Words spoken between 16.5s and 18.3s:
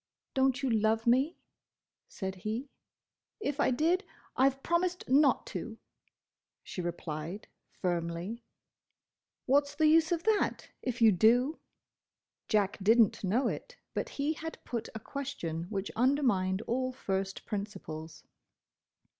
all first principles.